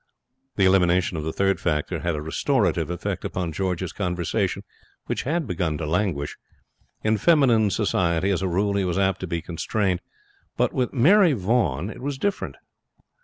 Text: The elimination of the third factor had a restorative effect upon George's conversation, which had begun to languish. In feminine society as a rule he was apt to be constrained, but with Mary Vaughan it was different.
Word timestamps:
The 0.55 0.65
elimination 0.65 1.15
of 1.17 1.23
the 1.23 1.31
third 1.31 1.59
factor 1.59 1.99
had 1.99 2.15
a 2.15 2.23
restorative 2.23 2.89
effect 2.89 3.23
upon 3.23 3.51
George's 3.51 3.93
conversation, 3.93 4.63
which 5.05 5.21
had 5.29 5.45
begun 5.45 5.77
to 5.77 5.85
languish. 5.85 6.37
In 7.03 7.17
feminine 7.19 7.69
society 7.69 8.31
as 8.31 8.41
a 8.41 8.47
rule 8.47 8.73
he 8.73 8.83
was 8.83 8.97
apt 8.97 9.19
to 9.19 9.27
be 9.27 9.43
constrained, 9.43 10.01
but 10.57 10.73
with 10.73 10.91
Mary 10.91 11.33
Vaughan 11.33 11.91
it 11.91 12.01
was 12.01 12.17
different. 12.17 12.55